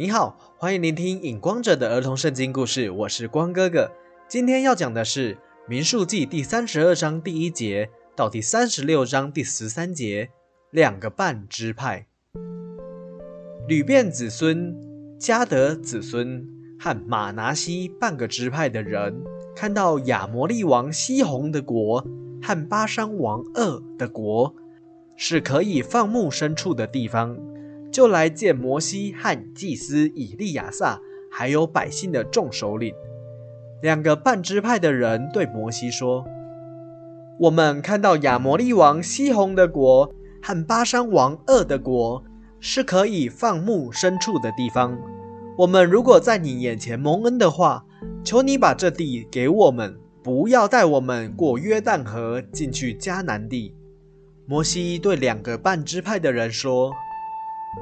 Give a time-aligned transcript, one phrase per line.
[0.00, 3.92] 你好，欢迎聆听影光者的儿童圣经故事，我是光哥哥。
[4.26, 5.34] 今天要讲的是
[5.68, 10.30] 《民数记》第三十二章第一节到第三十六章第十三节，
[10.70, 12.06] 两个半支派。
[13.68, 14.74] 吕便子孙、
[15.20, 16.48] 迦得子孙
[16.78, 19.22] 和马拿西半个支派的人，
[19.54, 22.02] 看到亚摩利王西宏的国
[22.40, 24.54] 和巴山王恶的国
[25.18, 27.38] 是可以放牧牲畜的地方。
[27.90, 31.00] 就来见摩西和祭司以利亚撒，
[31.30, 32.94] 还有百姓的众首领。
[33.82, 36.24] 两个半支派的人对摩西说
[37.40, 42.22] ：“我们看到亚摩利王西宏的国和巴山王恶的国
[42.60, 44.96] 是可以放牧牲畜的地方。
[45.58, 47.84] 我们如果在你眼前蒙恩的话，
[48.22, 53.74] 求你把这地给我们，不要带我们过约旦河进去迦南地。”
[54.46, 56.92] 摩西对两个半支派的人说。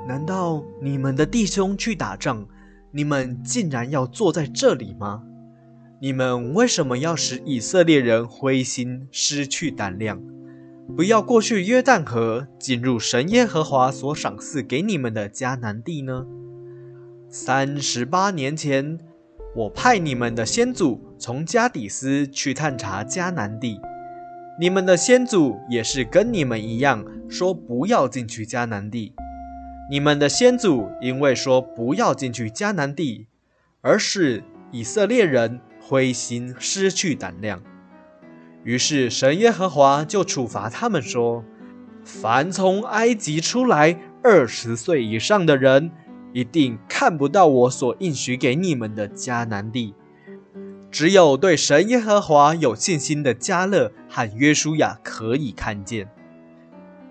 [0.06, 2.46] 难道你们的弟兄去打仗，
[2.92, 5.22] 你们竟然要坐在这里吗？
[6.00, 10.20] 你们为什么要使以色列人灰心失去胆量，
[10.96, 16.26] 不要过去约旦河，进入神耶和华所赏赐给你们的迦南地呢？
[17.28, 18.98] 三十八年前，
[19.56, 23.80] 我派你们的先祖从加底斯去探查迦南地，
[24.60, 29.14] 你们的先祖也是跟你们一样，说不要进去迦南地。
[29.90, 33.26] 你们的先祖因为说不要进去迦南地，
[33.80, 37.62] 而使以色列人灰心失去胆量。
[38.64, 41.42] 于是神耶和华就处罚他们说：
[42.04, 45.90] 凡从埃及出来二十岁以上的人，
[46.34, 49.94] 一定看不到我所应许给你们的迦南地。
[50.90, 56.08] 只有对神耶和华有信心的加勒和约书亚可以看见。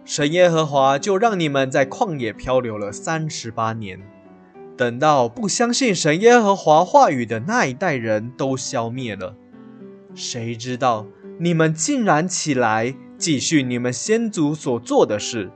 [0.08, 4.00] 神耶和华就让你们在旷野漂流了三十八年，
[4.78, 9.36] 等到不相信神耶和华话语的那一代人都消灭了，
[10.16, 11.06] 谁知道
[11.40, 15.52] 你们竟然起来继续你们先祖所做的事，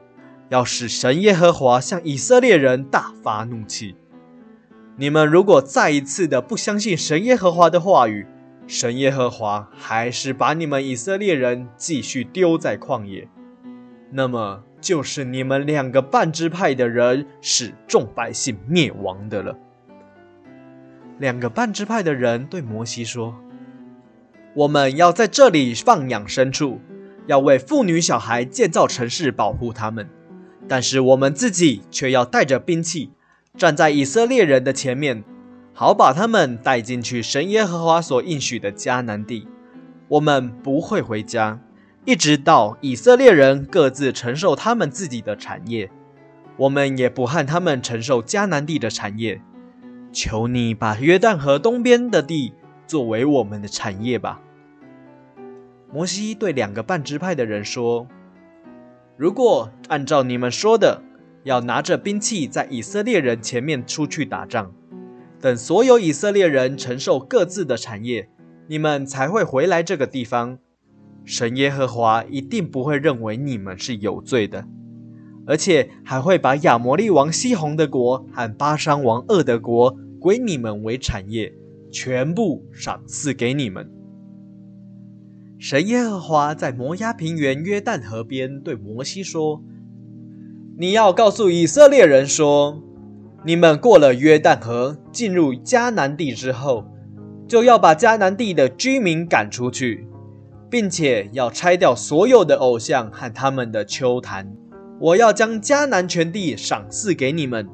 [0.49, 3.95] 要使神耶和华向以色列人大发怒气。
[4.97, 8.27] 你们如果再一次的不相信神耶和华的话语，
[8.67, 13.29] 神耶和华还是把你们以色列人继续丢在旷野。
[14.13, 19.57] 那么就是你们两个半支派的人使众百姓灭亡的了。
[21.17, 23.35] 两个半支派的人对摩西说
[24.53, 26.81] ：“我们要在这里放养牲畜，
[27.27, 30.09] 要为妇女小孩建造城市保护他们，
[30.67, 33.11] 但是我们自己却要带着兵器，
[33.55, 35.23] 站在以色列人的前面，
[35.73, 39.47] 好把他们带进去神耶和华所应许的迦南地。
[40.09, 41.61] 我们不会回家。”
[42.03, 45.91] 一直到以色列人各自承受他们自己的产业，
[46.57, 49.39] 我们也不和他们承受迦南地的产业。
[50.11, 52.53] 求你把约旦河东边的地
[52.87, 54.41] 作为我们的产业吧。
[55.93, 58.07] 摩西对两个半支派的人说
[59.15, 61.03] ：“如果按照你们说的，
[61.43, 64.73] 要拿着兵器在以色列人前面出去打仗，
[65.39, 68.27] 等所有以色列人承受各自的产业，
[68.67, 70.57] 你们才会回来这个地方。”
[71.23, 74.65] 神耶和华一定不会认为你们是有罪的，
[75.45, 81.53] 而且还会把亚摩利王西宏的国和巴山王恶的国归你们为产业，
[81.91, 83.89] 全部赏赐给你们。
[85.57, 89.63] 神耶和华在摩押平原约旦河边对摩西说
[90.77, 92.81] ：“你要告诉以色列人说，
[93.45, 96.85] 你们过了约旦河，进入迦南地之后，
[97.47, 100.07] 就要把迦南地的居民赶出去。”
[100.71, 104.53] 并且要拆掉所有的偶像和他们的丘坛。
[105.01, 107.67] 我要将迦南全地赏赐给你们，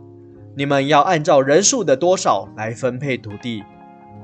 [0.55, 3.63] 你们要按照人数的多少来分配土地。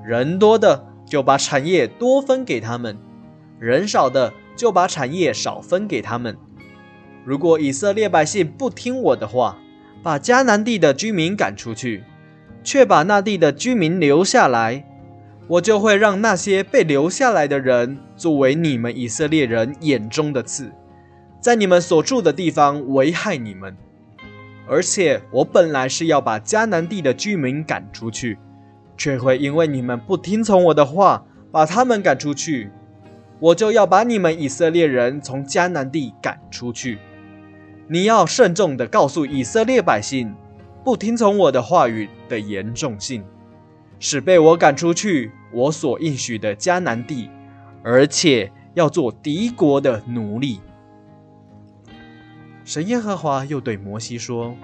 [0.03, 2.97] 人多的就把产业多分给他们，
[3.59, 6.35] 人少的就把产业少分给他们。
[7.23, 9.59] 如果以色列百姓不听我的话，
[10.01, 12.03] 把迦南地的居民赶出去，
[12.63, 14.89] 却把那地的居民留下来。
[15.47, 20.71] 我就会让那些被留下来的人作为你们以色列人眼中的刺，
[21.41, 23.75] 在你们所住的地方危害你们。
[24.65, 28.37] 而且我本来是要把迦南地的居民赶出去，
[28.95, 32.71] 却会因为你们不听从我的话，把他们赶出去。
[33.39, 36.99] 我就要把你们以色列人从迦南地赶出去。
[37.89, 40.33] 你要慎重地告诉以色列百姓，
[40.85, 43.25] 不听从我的话语的严重性。
[44.05, 47.29] 使被我赶出去，我所应许的迦南地，
[47.81, 50.59] 而且要做敌国的奴隶。
[52.65, 54.57] 神耶和华又对摩西说：“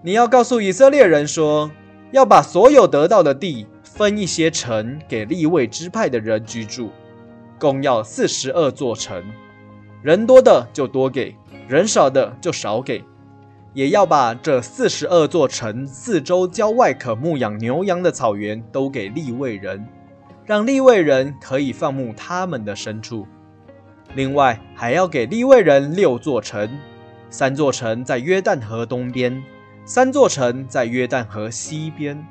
[0.00, 1.70] 你要告诉以色列人说，
[2.10, 6.88] 要把所有得到的地分一些城给立位支派的人居住，
[7.58, 9.22] 共要四十二座城。
[10.00, 11.36] 人多的就多给，
[11.68, 13.04] 人少的就少给。
[13.78, 19.86] 也要把这四十二座城四周郊外可牧养牛羊的草原都给立位人，
[20.44, 23.24] 让立位人可以放牧他们的牲畜。
[24.16, 26.68] 另外，还要给立位人六座城，
[27.30, 29.40] 三座城在约旦河东边。
[29.84, 32.26] 三座城在约旦河西边，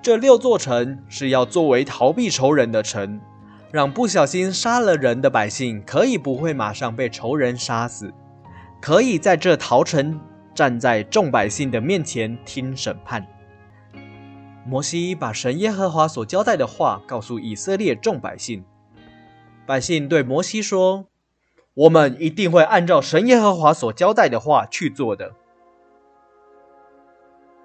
[0.00, 3.20] 这六座城是要作为逃避仇人的城，
[3.70, 8.14] 让不小心杀了人的百姓可以不会马上被仇人杀死，
[8.80, 10.18] 可以在这逃城
[10.56, 13.24] 站在众百姓的面前听审判。
[14.64, 18.64] 摩西把神耶和华所交代的话告诉以色列众百姓，
[19.64, 21.06] 百姓对摩西说
[21.74, 25.34] ：“我们一定会按照神耶和华所交代的话去做的。”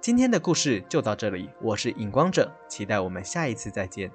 [0.01, 4.11] 今天的故事就到这里，我是影光者，期待我们下一次再见。